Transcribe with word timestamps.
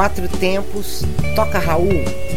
Quatro 0.00 0.26
Tempos, 0.28 1.02
Toca 1.36 1.58
Raul. 1.58 2.29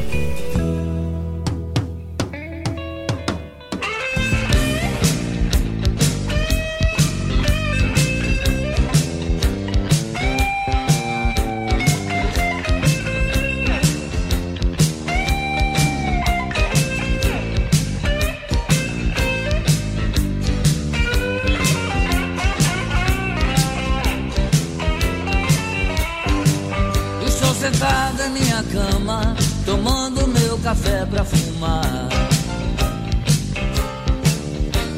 sentada 27.83 28.27
em 28.27 28.29
minha 28.29 28.63
cama, 28.63 29.35
tomando 29.65 30.25
meu 30.27 30.57
café 30.59 31.05
pra 31.05 31.25
fumar. 31.25 32.07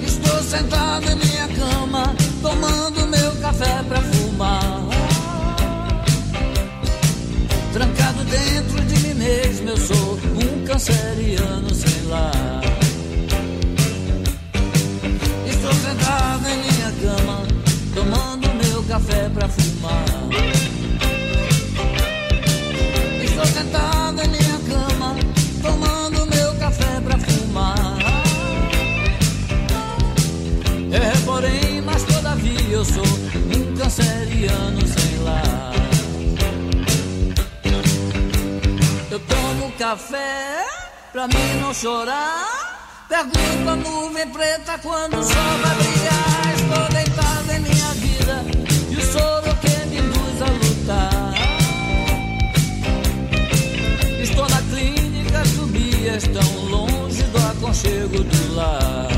Estou 0.05 0.43
sentado 0.43 1.09
em 1.09 1.15
minha 1.15 1.47
cama, 1.47 2.15
tomando 2.43 3.07
meu 3.07 3.31
café 3.41 3.81
pra 3.87 4.01
fumar. 4.01 4.83
Trancado 7.73 8.23
dentro 8.25 8.81
de 8.83 8.99
mim 8.99 9.13
mesmo, 9.15 9.69
eu 9.69 9.77
sou 9.77 10.19
um 10.35 10.65
canceriano 10.65 11.73
sem 11.73 12.03
lá. 12.07 12.31
Estou 15.47 15.73
sentado 15.73 16.47
em 16.47 16.57
minha 16.59 16.91
cama, 17.01 17.41
tomando 17.95 18.47
meu 18.63 18.83
café 18.83 19.27
pra 19.29 19.49
fumar. 19.49 19.64
tomo 39.55 39.71
café 39.73 40.65
pra 41.11 41.27
mim 41.27 41.59
não 41.61 41.73
chorar. 41.73 43.05
Pergunto 43.07 43.69
a 43.69 43.75
nuvem 43.75 44.27
preta 44.29 44.77
quando 44.79 45.17
o 45.17 45.23
sol 45.23 45.57
vai 45.61 45.75
brilhar. 45.75 46.53
Estou 46.55 46.89
deitado 46.93 47.51
em 47.51 47.59
minha 47.59 47.93
vida 47.93 48.43
e 48.89 48.95
o 48.97 49.01
soro 49.01 49.55
que 49.57 49.85
me 49.87 49.97
induz 49.99 50.41
a 50.41 50.45
lutar. 50.45 51.33
Estou 54.21 54.49
na 54.49 54.61
clínica, 54.63 55.41
as 56.15 56.23
tão 56.23 56.65
longe 56.65 57.23
do 57.23 57.37
aconchego 57.37 58.23
do 58.23 58.55
lar. 58.55 59.14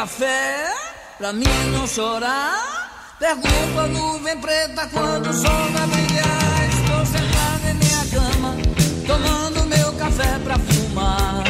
café 0.00 0.72
pra 1.18 1.30
mim 1.30 1.44
não 1.72 1.86
chorar. 1.86 3.16
Pergunta 3.18 3.82
a 3.82 3.86
nuvem 3.86 4.40
preta 4.40 4.88
quando 4.90 5.28
o 5.28 5.32
sol 5.34 5.70
vai 5.74 5.86
brilhar. 5.88 6.68
Estou 6.70 7.04
sentado 7.04 7.68
em 7.68 7.74
minha 7.74 8.06
cama, 8.06 8.56
tomando 9.06 9.66
meu 9.66 9.92
café 9.92 10.38
pra 10.38 10.58
fumar. 10.58 11.44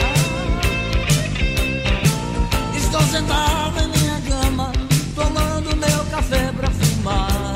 Estou 2.76 3.02
sentado 3.02 3.84
em 3.84 3.88
minha 3.88 4.20
cama, 4.28 4.72
tomando 5.14 5.76
meu 5.76 6.04
café 6.06 6.50
pra 6.50 6.70
fumar. 6.70 7.54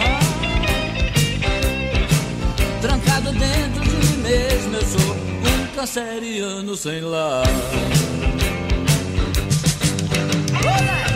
Trancado 2.81 3.33
dentro 3.33 3.83
de 3.83 3.97
mim 3.97 4.17
mesmo, 4.19 4.77
eu 4.77 4.87
sou 4.87 5.17
um 5.17 5.67
canceriano 5.75 6.77
sem 6.77 7.01
lar. 7.01 7.45
Hola. 10.65 11.14